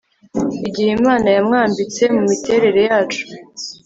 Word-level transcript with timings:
igihe 0.67 0.91
imana 0.99 1.27
yamwambitse 1.35 2.01
mumiterere 2.13 2.81
yacu 2.89 3.23